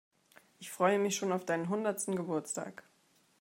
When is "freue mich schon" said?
0.71-1.31